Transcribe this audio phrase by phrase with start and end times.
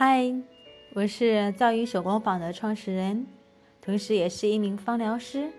[0.00, 0.32] 嗨，
[0.94, 3.26] 我是造诣手工坊的创始人，
[3.80, 5.50] 同时也是一名芳疗师。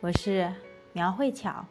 [0.00, 0.52] 我是
[0.92, 1.64] 苗慧巧。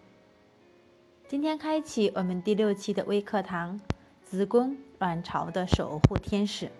[1.27, 3.79] 今天开启我们第六期的微课堂——
[4.25, 6.71] 子宫卵巢的守护天使。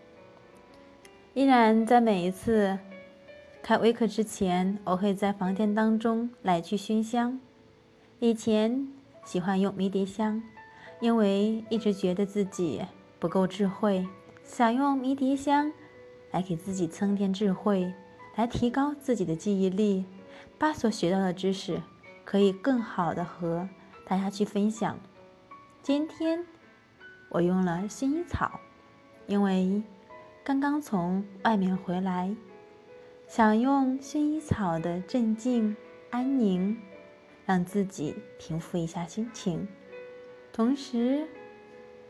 [1.36, 2.80] 依然在每一次
[3.62, 7.40] 开微课之前，我会在房间当中来去熏香。
[8.18, 8.88] 以前
[9.24, 10.42] 喜欢用迷迭香，
[11.00, 12.82] 因为一直觉得自己
[13.20, 14.04] 不够智慧。
[14.52, 15.72] 想用迷迭香
[16.30, 17.94] 来给自己增添智慧，
[18.36, 20.04] 来提高自己的记忆力，
[20.58, 21.82] 把所学到的知识
[22.26, 23.70] 可以更好的和
[24.06, 25.00] 大家去分享。
[25.82, 26.46] 今天
[27.30, 28.60] 我用了薰衣草，
[29.26, 29.82] 因为
[30.44, 32.36] 刚刚从外面回来，
[33.30, 35.74] 想用薰衣草的镇静、
[36.10, 36.78] 安宁，
[37.46, 39.66] 让自己平复一下心情，
[40.52, 41.26] 同时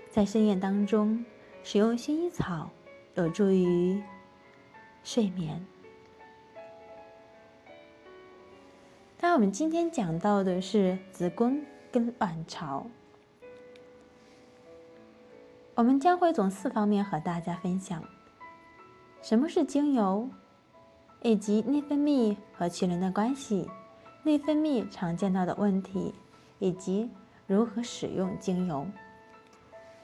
[0.09, 1.23] 在深夜当中。
[1.63, 2.69] 使用薰衣草
[3.15, 4.01] 有助于
[5.03, 5.65] 睡眠。
[9.19, 12.87] 那我们今天讲到的是子宫跟卵巢，
[15.75, 18.03] 我们将会从四方面和大家分享：
[19.21, 20.27] 什么是精油，
[21.21, 23.69] 以及内分泌和脐轮的关系，
[24.23, 26.15] 内分泌常见到的问题，
[26.57, 27.07] 以及
[27.45, 28.87] 如何使用精油。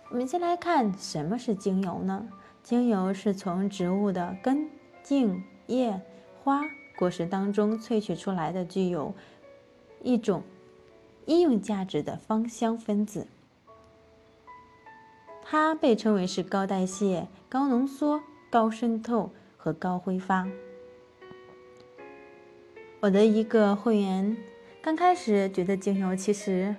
[0.09, 2.29] 我们先来看什么是精油呢？
[2.63, 4.69] 精油是从植物的根、
[5.03, 6.01] 茎、叶、
[6.41, 6.63] 花、
[6.97, 9.13] 果实当中萃取出来的，具有
[10.01, 10.43] 一种
[11.25, 13.27] 医用价值的芳香分子。
[15.43, 20.47] 它被称为是高代谢、高浓缩、高渗透和高挥发。
[23.01, 24.35] 我的一个会员
[24.81, 26.75] 刚开始觉得精油其实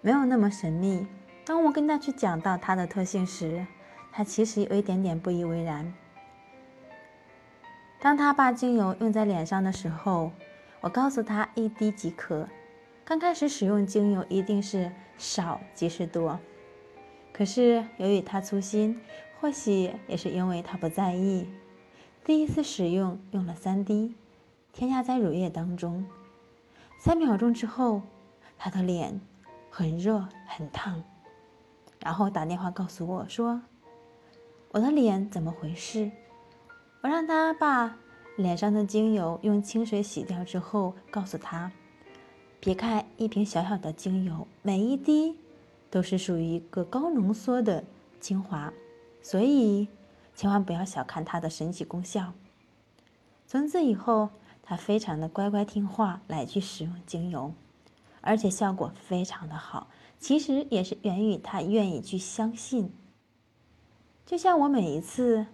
[0.00, 1.06] 没有那么神秘。
[1.44, 3.66] 当我跟他去讲到它的特性时，
[4.12, 5.92] 他其实有一点点不以为然。
[8.00, 10.32] 当他把精油用在脸上的时候，
[10.80, 12.48] 我告诉他一滴即可。
[13.04, 16.38] 刚开始使用精油一定是少即是多。
[17.32, 19.00] 可是由于他粗心，
[19.40, 21.48] 或许也是因为他不在意，
[22.24, 24.14] 第一次使用用了三滴，
[24.72, 26.06] 添加在乳液当中。
[26.98, 28.02] 三秒钟之后，
[28.56, 29.20] 他的脸
[29.70, 31.02] 很热很烫。
[32.00, 33.60] 然后打电话告诉我说
[34.72, 36.10] ：“我的脸怎么回事？”
[37.02, 37.96] 我让他把
[38.36, 41.70] 脸上的精油用清水洗掉之后，告诉他
[42.60, 45.36] ：“别看一瓶小小的精油，每一滴
[45.90, 47.84] 都是属于一个高浓缩的
[48.18, 48.72] 精华，
[49.22, 49.88] 所以
[50.34, 52.32] 千万不要小看它的神奇功效。”
[53.46, 54.30] 从此以后，
[54.62, 57.52] 他非常的乖乖听话来去使用精油，
[58.20, 59.88] 而且效果非常的好。
[60.20, 62.92] 其实也是源于他愿意去相信。
[64.26, 65.46] 就像我每一次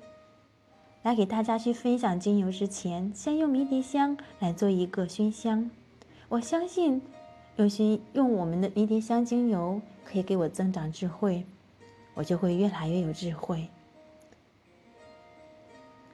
[1.03, 5.71] 来给大家去分享精油之前，先用迷迭香来做一个熏香。
[6.28, 7.00] 我相信，
[7.54, 11.47] 有些用我们的迷迭香精油可以给我增长智慧，
[12.15, 13.69] 我就会越来越有智慧。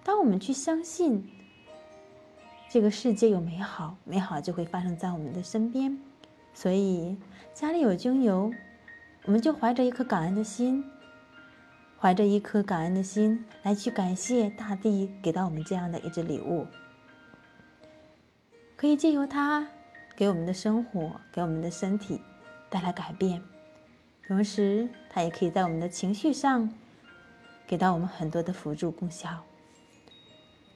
[0.04, 1.26] 当我们去相信
[2.68, 5.98] 这个世界有美好，美好就会发生在我们的身边。
[6.54, 7.16] 所以。
[7.54, 8.50] 家里有精油，
[9.26, 10.82] 我们就怀着一颗感恩的心，
[12.00, 16.66] 怀着一颗感恩的心来去感谢大地给到我们这样的一支礼物，
[18.74, 19.68] 可以借由它
[20.16, 22.22] 给我们的生活、给我们的身体
[22.70, 23.42] 带来改变，
[24.26, 26.72] 同时它也可以在我们的情绪上
[27.66, 29.44] 给到我们很多的辅助功效。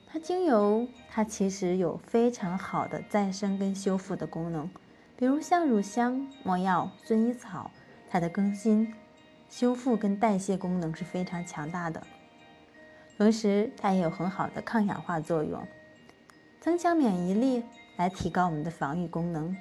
[0.06, 4.68] 它精油它其实有非常好的再生跟修复的功能。
[5.18, 7.70] 比如像乳香、没药、薰衣草，
[8.10, 8.92] 它的更新、
[9.48, 12.02] 修复跟代谢功能是非常强大的，
[13.16, 15.66] 同时它也有很好的抗氧化作用，
[16.60, 17.64] 增强免疫力，
[17.96, 19.56] 来提高我们的防御功能。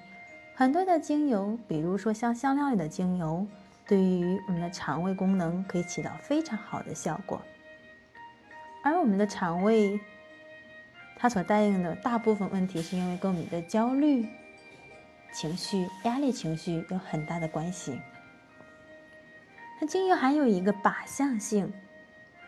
[0.55, 3.47] 很多的精油，比如说像香料里的精油，
[3.87, 7.41] 对于我们的肠胃功能可以起到非常好的效果。
[8.83, 9.97] 而我们的肠胃，
[11.15, 14.27] 它所带应的大部分问题，是因为跟我们的焦虑。
[15.35, 17.99] 情绪、压力情绪有很大的关系。
[19.81, 21.73] 那精油还有一个靶向性，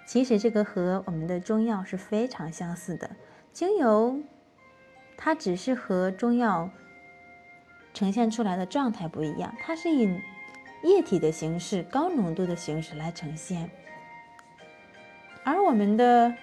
[0.07, 3.09] 其实这个和我们的中药是非常相似的。
[3.51, 4.17] 精油
[5.17, 6.69] 它只是和中药
[7.93, 10.21] 呈现出来的状态不一样，它是以
[10.83, 13.69] 液体的形式、高浓度的形式来呈现，
[15.43, 16.33] 而我们的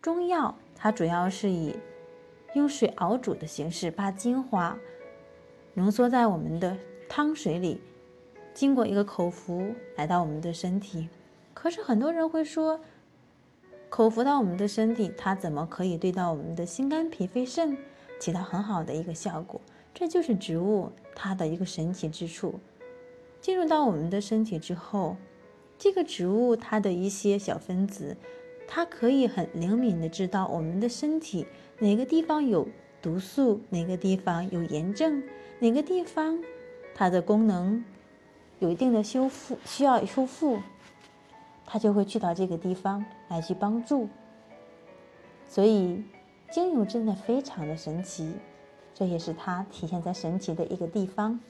[0.00, 1.76] 中药它主要是以。
[2.54, 4.78] 用水熬煮的形式，把精华
[5.74, 6.76] 浓缩在我们的
[7.08, 7.80] 汤水里，
[8.52, 11.08] 经过一个口服来到我们的身体，
[11.54, 12.80] 可是很多人会说，
[13.88, 17.76] 口服到我们的身体，它怎么可以对到我们的心肝脾肺肾
[18.20, 19.60] 起到很好的一个效果？
[19.94, 22.60] 这就是植物它的一个神奇之处。
[23.40, 25.16] 进入到我们的身体之后，
[25.78, 28.16] 这个植物它的一些小分子，
[28.68, 31.46] 它可以很灵敏的知道我们的身体
[31.78, 32.68] 哪个地方有
[33.00, 35.22] 毒素，哪个地方有炎症，
[35.58, 36.38] 哪个地方
[36.94, 37.84] 它的功能
[38.58, 40.60] 有一定的修复需要修复。
[41.64, 44.08] 它就会去到这个地方来去帮助，
[45.48, 46.04] 所以
[46.50, 48.34] 精油真的非常的神奇，
[48.92, 51.40] 这也是它体现在神奇的一个地方。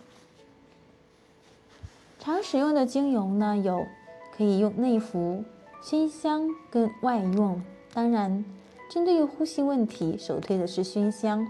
[2.20, 3.84] 常使用的精油呢，有
[4.36, 5.42] 可以用内服、
[5.82, 7.60] 熏香跟外用。
[7.92, 8.44] 当然，
[8.92, 11.46] 针对于呼吸问题，首推的是熏香；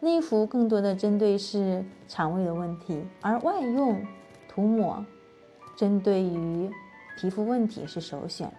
[0.00, 4.02] 内服更多的针对是肠胃的问题，而外用
[4.48, 5.04] 涂抹
[5.76, 6.70] 针对于。
[7.18, 8.50] 皮肤问题是首选，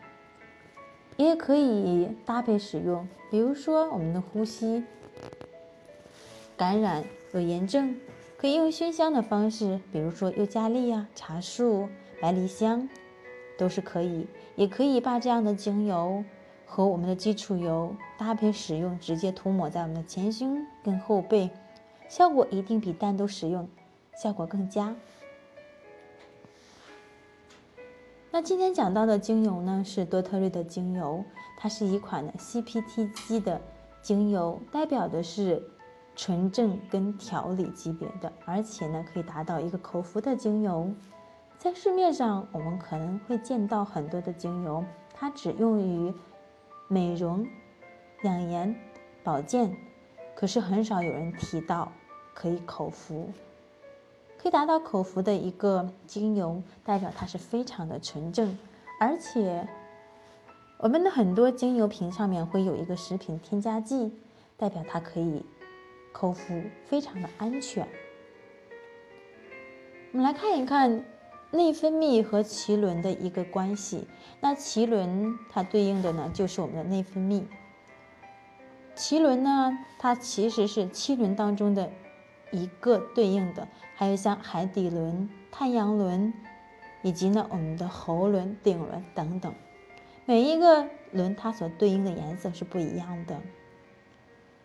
[1.15, 3.07] 也可以搭配使用。
[3.29, 4.83] 比如说，我们的呼吸
[6.55, 7.03] 感染
[7.33, 7.95] 有炎症，
[8.35, 11.88] 可以用熏香的方式，比如说尤加利呀、茶树、
[12.19, 12.89] 百里香，
[13.57, 14.27] 都是可以。
[14.55, 16.23] 也可以把这样的精油
[16.69, 21.49] 和我们的基础油搭配使用，直接涂抹在我们的前胸跟后背，
[22.09, 23.67] 效果一定比单独使用
[24.21, 24.93] 效果更佳。
[28.29, 31.23] 那今天讲到的精油呢，是多特瑞的精油，
[31.57, 33.59] 它是一款的 CPTG 的
[34.01, 35.63] 精油，代表的是
[36.15, 40.91] 纯正跟调理级别的，而且呢可以达到一个口服的精油。
[41.57, 44.83] 在市面上，我们可能会见到很多的精油，
[45.13, 46.13] 它只用于
[46.88, 47.48] 美容、
[48.24, 48.75] 养颜、
[49.24, 49.75] 保健，
[50.36, 51.92] 可是很少有人提到
[52.34, 53.31] 可以口服。
[54.39, 58.56] 可以达到口服的一个精油，代表它是非常的纯正，
[59.00, 59.68] 而且
[60.78, 64.12] 我们的很多精油瓶上面会有一个食品添加剂，
[64.56, 65.44] 代表它可以
[66.13, 67.86] 口服，非常的安全。
[70.12, 71.04] 我们来看一看
[71.51, 74.07] 内分泌和脐轮的一个关系。
[74.41, 77.44] 那脐轮它对应的呢，就是我们的内分泌。
[78.95, 81.89] 脐轮呢，它其实是七轮当中的。
[82.49, 86.33] 一个对应的，还有像海底轮、太阳轮，
[87.01, 89.53] 以及呢我们的喉轮、顶轮等等，
[90.23, 93.41] 每一个轮它所对应的颜色是不一样的。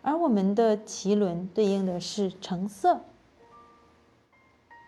[0.00, 3.00] 而我们的脐轮对应的是橙色，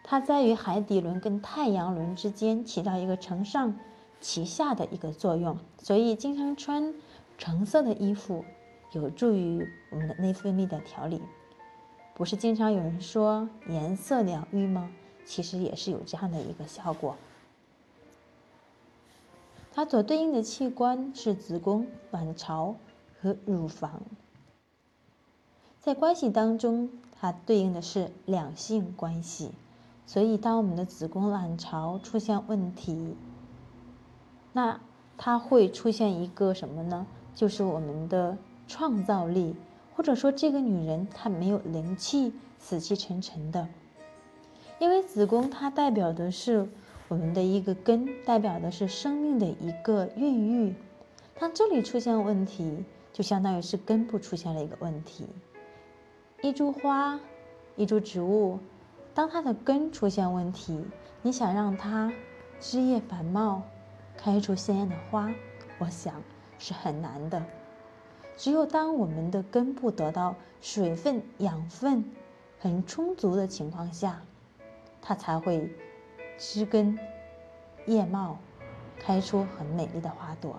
[0.06, 3.74] 它在于海底轮跟太阳轮之间起到一个承上
[4.20, 6.94] 启下的一个作用，所以经常穿
[7.38, 8.44] 橙色的衣服，
[8.92, 11.22] 有助于我们的内分泌的调理。
[12.12, 14.92] 不是经常有人说颜色疗愈吗？
[15.24, 17.16] 其实也是有这样的一个效果。
[19.72, 22.76] 它所对应的器官是子宫、卵巢
[23.20, 24.02] 和乳房。
[25.80, 29.50] 在关系当中，它对应的是两性关系。
[30.06, 33.16] 所以，当我们的子宫、卵巢出现问题，
[34.52, 34.80] 那
[35.16, 37.06] 它会出现一个什么呢？
[37.34, 38.36] 就是我们的
[38.68, 39.56] 创造力。
[39.96, 43.68] 或者说，这个女人她没有灵气，死气沉沉的。
[44.80, 46.68] 因为子宫它代表的是
[47.06, 50.74] 我们的一个根，代表的是生命的一个孕育。
[51.38, 55.26] 当这里出现问题，就相当于是根部出现了一个问题。
[56.42, 57.20] 一株花，
[57.76, 58.58] 一株植物，
[59.14, 60.84] 当它的根出现问题，
[61.22, 62.12] 你想让它
[62.58, 63.62] 枝叶繁茂，
[64.16, 65.30] 开出鲜艳的花，
[65.78, 66.20] 我想
[66.58, 67.42] 是很难的。
[68.36, 72.04] 只有当我们的根部得到水分、养分
[72.58, 74.20] 很充足的情况下，
[75.00, 75.70] 它才会
[76.36, 76.98] 枝根
[77.86, 78.38] 叶茂，
[78.98, 80.58] 开出很美丽的花朵。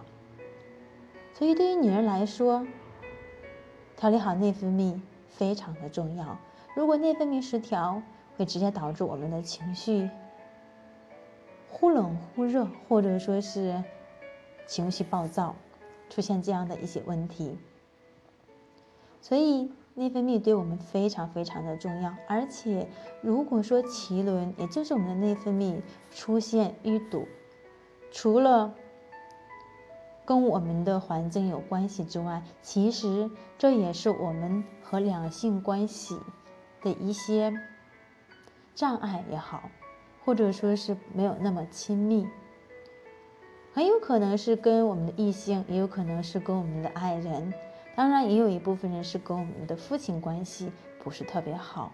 [1.33, 2.65] 所以，对于女人来说，
[3.97, 6.38] 调理好内分泌非常的重要。
[6.74, 8.01] 如果内分泌失调，
[8.38, 10.10] 会直接导致我们的情绪
[11.70, 13.84] 忽冷忽热，或者说是
[14.65, 15.56] 情绪暴躁。
[16.08, 17.58] 出现这样的一些问题，
[19.20, 22.15] 所以内分泌对我们非常非常的重要。
[22.27, 22.88] 而且，
[23.22, 27.27] 如果说脐轮，也就是我们的内分泌出现淤堵，
[28.12, 28.72] 除了
[30.24, 36.20] 跟我们的环境有关系之外，其实这也是我们和两性关系
[36.84, 37.51] 的一些
[38.75, 39.70] 障碍也好，
[40.24, 42.27] 或者说是没有那么亲密。
[43.74, 47.53] 很有可能是跟我们的异性，也有可能是跟我们的爱人，
[47.96, 50.72] 当然也有一部分人是跟我们的父亲关系
[51.03, 51.91] 不是特别好。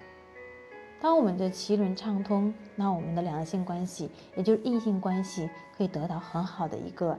[0.99, 7.17] 当我们的脐轮畅通，那我们的两性关系，也就是异性关系，可以得到很好的一个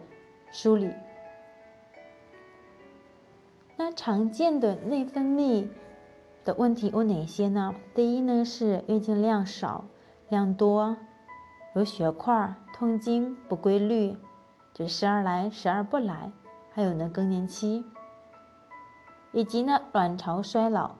[0.52, 0.90] 梳理。
[3.76, 5.66] 那常见的内分泌
[6.44, 7.74] 的问题有哪些呢？
[7.94, 9.84] 第一呢是月经量少、
[10.28, 10.96] 量多，
[11.74, 14.16] 有血块、痛经不规律，
[14.74, 16.32] 就时而来时而不来，
[16.72, 17.84] 还有呢更年期，
[19.30, 20.96] 以及呢卵巢衰老。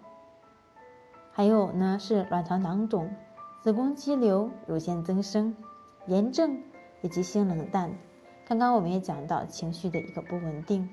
[1.32, 3.11] 还有呢，是卵巢囊肿、
[3.62, 5.56] 子宫肌瘤、乳腺增生、
[6.06, 6.62] 炎症
[7.00, 7.90] 以及性冷淡。
[8.46, 10.88] 刚刚我们也讲到情绪的一个不稳定。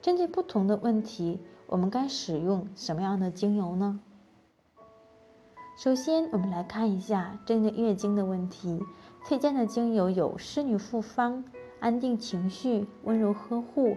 [0.00, 1.38] 针对不同的问题，
[1.70, 4.00] 我们该使用什么样的精油呢？
[5.78, 8.82] 首先，我们来看一下针对月经的问题，
[9.24, 11.44] 推荐的精油有仕女复方、
[11.78, 13.96] 安定情绪、温柔呵护。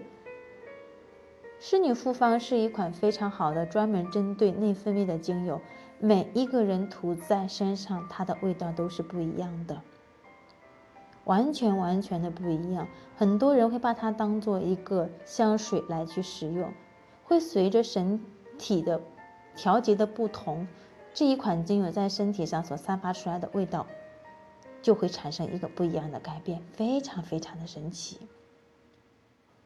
[1.60, 5.60] 仕女复方是一款非常好的专门针对内分泌的精油，
[6.00, 9.82] 每一个人涂在身上，它的味道都是不一样的，
[11.24, 12.88] 完全完全的不一样。
[13.16, 16.72] 很多人会把它当做一个香水来去使用，
[17.26, 18.20] 会随着身
[18.58, 19.02] 体的
[19.56, 20.68] 调节的不同，
[21.14, 23.86] 这一款精油在身体上所散发出来的味道，
[24.82, 28.18] 就会产生一个不一样的改变，非常非常的神奇。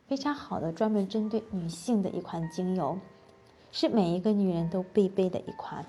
[0.08, 2.98] 非常好的，专门针对女性的一款精油，
[3.72, 5.86] 是每一个女人都必备的一款。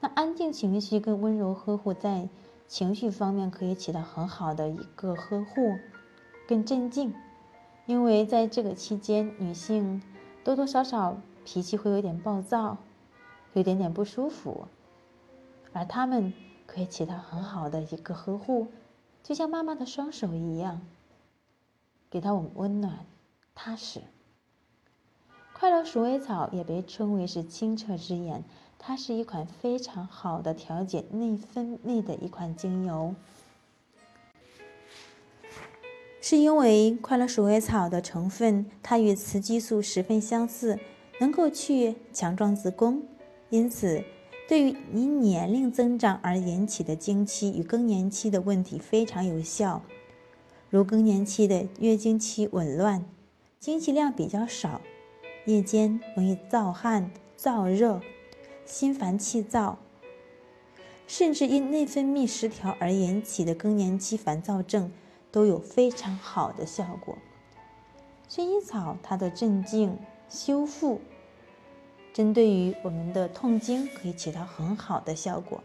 [0.00, 2.28] 那安静情绪跟温柔呵护，在
[2.68, 5.76] 情绪方面可以起到很好的一个呵护
[6.46, 7.12] 跟镇静，
[7.86, 10.00] 因为在这个期间，女性
[10.44, 12.78] 多多少少脾气会有点暴躁，
[13.54, 14.66] 有点点不舒服，
[15.72, 16.32] 而他们
[16.66, 18.68] 可以起到很好的一个呵护，
[19.22, 20.80] 就像妈妈的双手一样。
[22.10, 23.06] 给到我们温暖、
[23.54, 24.02] 踏实。
[25.54, 28.44] 快乐鼠尾草也被称为是清澈之眼，
[28.78, 33.14] 它是一款非常好的调节内分泌的一款精油。
[36.24, 40.78] 是因为快乐鼠尾草的成分，它与雌激素十分相似，
[41.18, 43.02] 能够去强壮子宫，
[43.50, 44.04] 因此
[44.48, 49.82] 对于因年龄增长而引起的经期与更年期的问题非常有效。
[50.70, 53.04] 如更年期的月经期紊乱，
[53.58, 54.80] 经期量比较少，
[55.46, 58.00] 夜间容易燥汗、燥热、
[58.64, 59.80] 心烦气躁，
[61.08, 64.92] 甚至因内分泌失调而引起的更年期烦躁症，
[65.32, 67.18] 都有非常好的效果。
[68.28, 69.98] 薰衣草它的镇静、
[70.28, 71.00] 修复，
[72.12, 75.60] 针对于我们的痛经可以起到很好的效果。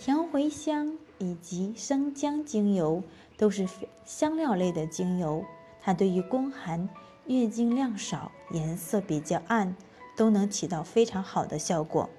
[0.00, 3.04] 甜茴香以及生姜精油。
[3.36, 3.66] 都是
[4.04, 5.42] 香料类的精油，
[5.80, 6.90] 它对于宫寒、
[7.24, 9.74] 月经量少、颜色比较暗，
[10.14, 12.10] 都能起到非常好的效果。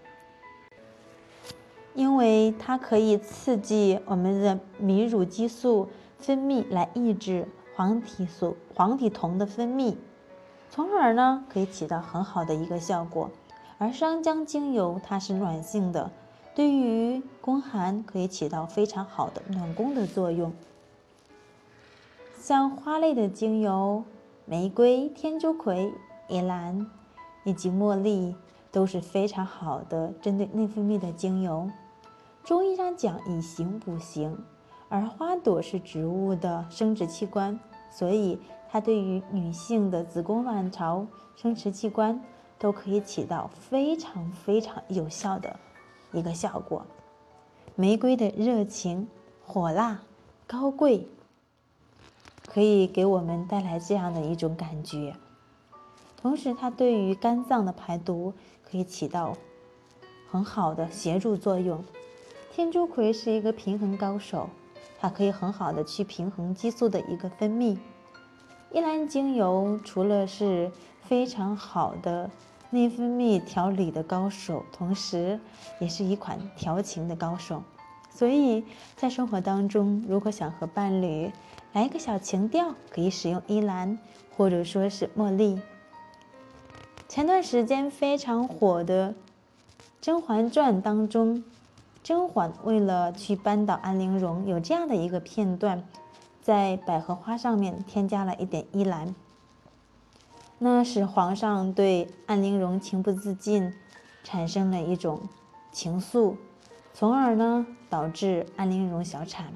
[1.93, 5.89] 因为它可以刺激我们的泌乳激素
[6.21, 9.95] 分泌，来抑制黄体素、黄体酮的分泌，
[10.69, 13.29] 从而呢可以起到很好的一个效果。
[13.77, 16.11] 而生姜精油它是暖性的，
[16.53, 20.53] 对于宫寒可以起到非常好的暖宫的作用。
[22.39, 24.03] 像花类的精油，
[24.45, 25.91] 玫瑰、天竺葵、
[26.27, 26.85] 依兰
[27.43, 28.35] 以及茉莉
[28.71, 31.69] 都是非常好的针对内分泌的精油。
[32.43, 34.37] 中医上讲以形补形，
[34.91, 37.57] 而花朵是植物的生殖器官，
[37.89, 38.37] 所以
[38.69, 42.21] 它对于女性的子宫、卵巢、生殖器官
[42.59, 45.57] 都可以起到非常非常有效的
[46.11, 46.85] 一个效果。
[47.75, 49.07] 玫瑰的热情、
[49.43, 50.01] 火辣、
[50.45, 51.07] 高贵。
[52.47, 55.15] 可以给我们带来这样的一种感觉，
[56.21, 58.33] 同时它对于肝脏的排毒
[58.69, 59.37] 可以起到
[60.29, 61.81] 很好的协助作用。
[62.51, 64.49] 天竺葵是一个平衡高手，
[65.01, 67.75] 它可以很好的去平衡激素的一个分泌。
[68.71, 72.29] 依兰精油除了是非常好的
[72.69, 75.39] 内分泌调理的高手，同时
[75.79, 77.63] 也是一款调情的高手。
[78.11, 78.63] 所以
[78.95, 81.31] 在生活当中，如果想和伴侣，
[81.73, 83.97] 来一个小情调，可以使用依兰
[84.37, 85.59] 或者说是茉莉。
[87.07, 89.09] 前段时间非常火的
[89.99, 91.43] 《甄嬛传》当中，
[92.03, 95.87] 甄嬛为了去扳倒安陵容，有这样的一个片段，
[96.41, 99.13] 在百合花上面添加了一点依兰，
[100.57, 103.73] 那使皇上对安陵容情不自禁，
[104.23, 105.21] 产生了一种
[105.71, 106.35] 情愫，
[106.93, 109.53] 从而呢导致安陵容小产。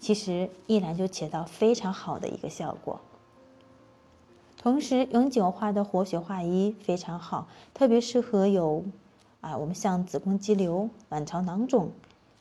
[0.00, 3.00] 其实依兰就起到非常好的一个效果。
[4.60, 8.84] 同时，永久花的活血化瘀非常好，特别适合有
[9.40, 11.90] 啊，我们像子宫肌瘤、卵巢囊肿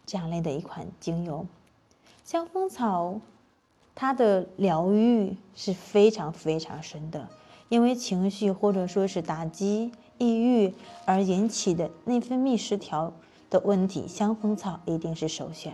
[0.05, 1.45] 这样类的一款精油。
[2.23, 3.19] 香蜂草，
[3.95, 7.27] 它的疗愈是非常非常深的，
[7.69, 10.73] 因为情绪或者说是打击、抑郁
[11.05, 13.13] 而引起的内分泌失调
[13.49, 15.73] 的问题，香蜂草一定是首选。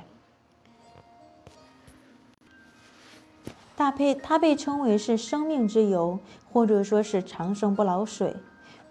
[3.76, 6.20] 搭配它被称为是生命之油，
[6.54, 8.34] 或者说是长生不老水。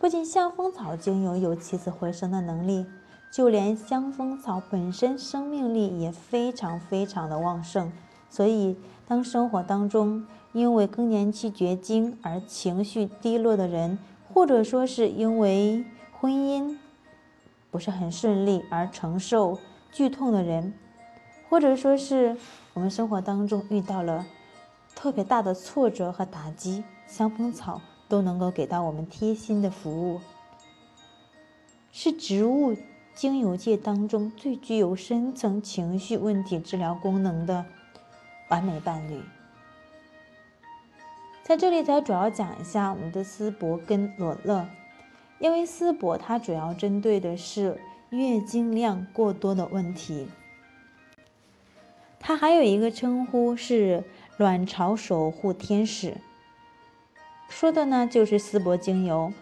[0.04, 2.84] 不仅香风草精油有起死回生的能力，
[3.32, 7.90] 就连香风草本身生命力也非常非常的旺盛。
[8.28, 8.76] 所以，
[9.08, 13.98] 当生活当中因为更年期绝经而情绪低落的人，
[14.30, 15.82] 或者说是因为
[16.12, 16.76] 婚姻
[17.70, 19.58] 不是很顺利而承受
[19.90, 20.74] 剧痛的人，
[21.48, 22.36] 或者说是
[22.74, 24.26] 我们生活当中遇到了。
[24.94, 30.20] 特别大的挫折和打击，香风草都能够给到我们贴心的服务，
[31.92, 32.76] 是植物
[33.14, 37.64] 精油界当中最具有深层情绪问题治疗功能的
[38.48, 39.20] 完美伴侣。
[41.42, 44.68] 在这里，咱主要讲一下我们的丝柏跟罗勒，
[45.38, 47.80] 因为丝柏它主要针对的是
[48.10, 50.28] 月经量过多的问题，
[52.18, 54.04] 它还有一个称呼是。
[54.36, 56.16] 卵巢守护天使，
[57.54, 59.32] 说的呢就是丝柏精油。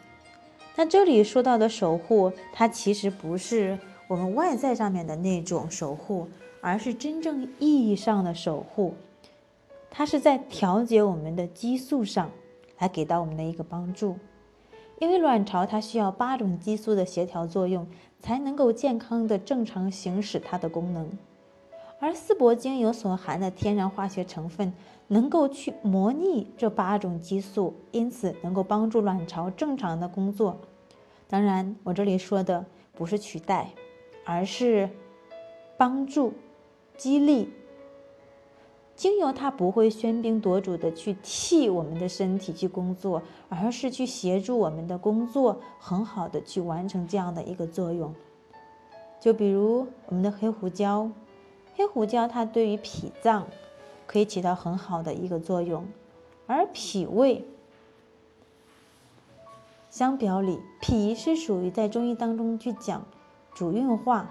[0.76, 6.28] 那这里说到的守护，它其实不是我们外在上面的那种守护，
[6.60, 8.92] 而是真正意义上的守护。
[9.90, 12.30] 它是在调节我们的激素上
[12.78, 14.18] 来给到我们的一个帮助。
[14.98, 17.86] 因为卵巢它需要八种激素的协调作用，
[18.20, 21.10] 才能够健康的正常行使它的功能。
[21.98, 24.74] 而丝柏精油所含的天然化学成分，
[25.12, 30.58] 能够去模拟这八种激素，因此能够帮助卵巢正常的工作。
[31.28, 32.64] 当然，我这里说的
[32.94, 33.68] 不是取代，
[34.24, 34.88] 而是
[35.76, 36.32] 帮助、
[36.96, 37.50] 激励。
[38.96, 48.14] 精油它不会喧宾夺主的去替我们的身体去工作，而是去协助我们的工作很好的去完成这样的一个作用。
[49.20, 51.10] 就比如我们的黑胡椒。
[51.74, 53.46] 黑胡椒它对于脾脏
[54.12, 55.86] 可以起到很好的一个作用，
[56.46, 57.46] 而脾胃
[59.88, 63.02] 相表里，脾是属于在中医当中去讲
[63.54, 64.30] 主运化，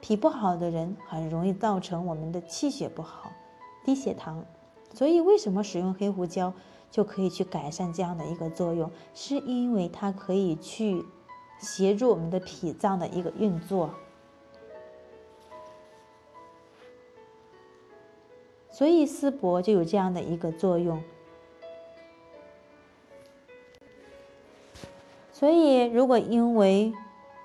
[0.00, 3.30] 脾不好的人很容易造成我们的气血不好、
[3.84, 4.44] 低血糖。
[4.92, 6.52] 所以为什么使用黑胡椒
[6.90, 8.90] 就可以去改善这样的一个作用？
[9.14, 11.04] 是因为它可以去
[11.60, 13.90] 协助我们的脾脏的一个运作。
[18.80, 21.02] 所以丝柏就有这样的一个作用。
[25.30, 26.90] 所以，如果因为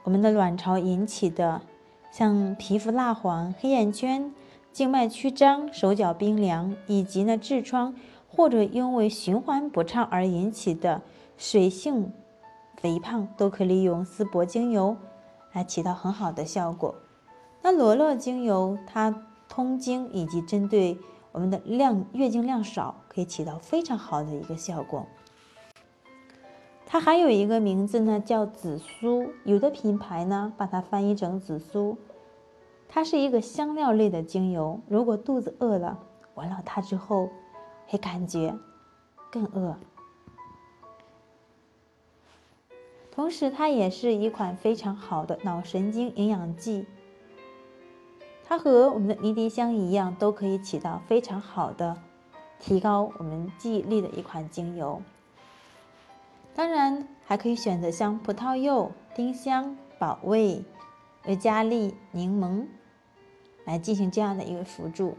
[0.05, 1.61] 我们的卵巢引起的，
[2.09, 4.33] 像皮肤蜡黄、黑眼圈、
[4.71, 7.93] 静脉曲张、手脚冰凉，以及呢痔疮，
[8.29, 11.01] 或者因为循环不畅而引起的
[11.37, 12.13] 水性
[12.77, 14.95] 肥胖，都可以利用丝柏精油
[15.51, 16.95] 来起到很好的效果。
[17.61, 19.13] 那罗勒精油它
[19.49, 20.97] 通经以及针对。
[21.35, 25.05] 我们的量月经量少，可以起到非常好的一个效果。
[26.85, 29.33] 它还有一个名字呢，叫紫苏。
[29.43, 31.97] 有的品牌呢，把它翻译成紫苏。
[32.87, 34.79] 它是一个香料类的精油。
[34.87, 35.99] 如果肚子饿了，
[36.35, 37.29] 闻了它之后，
[37.85, 38.57] 会感觉
[39.29, 39.75] 更饿。
[43.11, 46.85] 同时，它也是一款非常好的脑神经营养剂。
[48.47, 51.97] 它和我们的迷迭香一样，都可以起到非常好的
[52.59, 55.01] 提高我们记忆力的一款精油。
[56.53, 60.63] 当然，还可以选择像葡萄柚、丁香、保味、
[61.25, 62.65] 尤加利、柠檬
[63.65, 65.17] 来进行这样的一个辅助。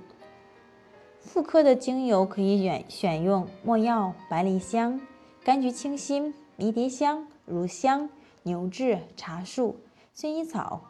[1.21, 5.01] 妇科的精油可以选选用墨药、百里香、
[5.45, 8.09] 柑橘清新、迷迭香、乳香、
[8.45, 9.81] 牛至、茶树、
[10.15, 10.81] 薰衣草。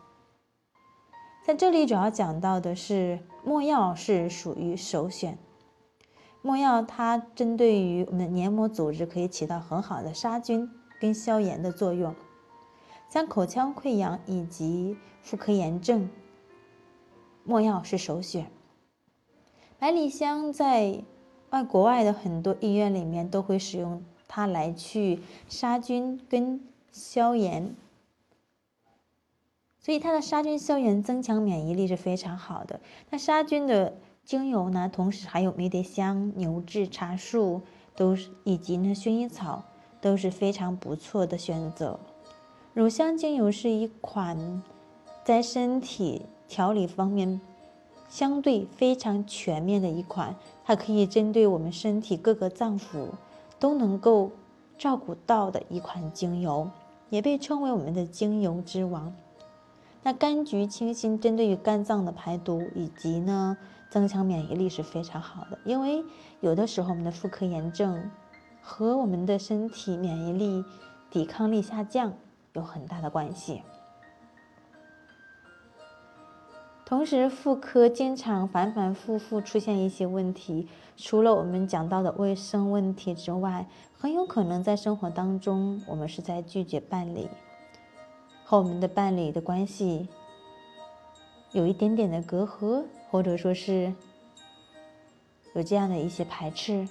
[1.47, 5.39] 在这里主要讲到的是没药是属于首选。
[6.43, 10.69] 没药它针对于我们的黏膜组织可以起到很好的杀菌
[11.01, 12.13] 跟消炎的作用，
[13.09, 16.11] 像口腔溃疡以及妇科炎症，
[17.45, 18.51] 没药是首选。
[19.79, 21.05] 百里香在
[21.51, 27.77] 外国外的很多医院里面都会使用它来去杀菌跟消炎。
[29.87, 32.81] 所以它的杀菌消炎、增强免疫力是非常好的。
[33.09, 33.95] 那杀菌的
[34.25, 37.63] 精油呢，同时还有迷迭香、牛至、茶树，
[37.95, 39.63] 都是以及呢薰衣草
[40.01, 42.01] 都是非常不错的选择。
[42.75, 44.61] 乳香精油是一款
[45.23, 47.41] 在身体调理方面
[48.09, 53.11] 相对非常全面的一款，它可以针对我们身体各个脏腑
[53.61, 54.33] 都能够
[54.77, 56.69] 照顾到的一款精油，
[57.09, 59.15] 也被称为我们的精油之王。
[60.07, 63.59] 那柑橘清新针对于肝脏的排毒以及呢
[63.91, 66.05] 增强免疫力是非常好的，因为
[66.39, 68.09] 有的时候我们的妇科炎症
[68.63, 70.65] 和我们的身体免疫力、
[71.11, 72.13] 抵抗力下降
[72.53, 73.63] 有很大的关系。
[76.85, 87.27] 同时，妇科经常反反复复出现一些问题，除了我们讲到的卫生问题之外，很有可能在生活当中我们是在拒绝伴侣。
[88.49, 90.09] 和我们的伴侣的关系
[91.51, 93.93] 有一点点的隔阂，或者说是
[95.55, 96.89] 有这样的一些排斥。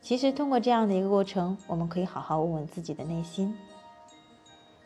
[0.00, 3.58] 其实通过这样的一个过程，我们可以好好问问自己的内心。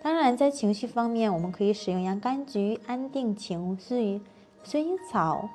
[0.02, 4.22] 当然，在情绪方面，我们可以使用洋甘菊安定情绪、
[4.64, 5.46] 薰衣草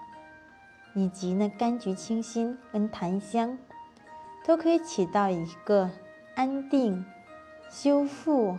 [0.93, 3.57] 以及呢柑橘清新跟檀香，
[4.45, 5.89] 都可以起到一个
[6.35, 7.03] 安定、
[7.71, 8.55] 修复。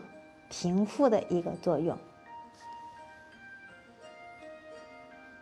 [0.48, 1.96] 平复的一个作用。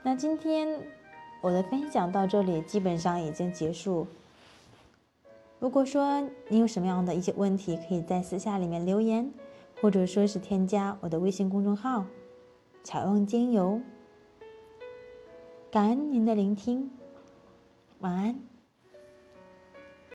[0.03, 0.81] 那今天
[1.41, 4.07] 我的分享到这里基本上已经结束。
[5.59, 9.33] 如果说你有什么样的一些问题，可以在私下里面留言，
[9.81, 12.05] 或者说是添加我的微信公众号
[12.85, 13.81] “巧用精油”。
[15.73, 16.91] 感恩您的聆听，
[18.01, 18.56] 晚安。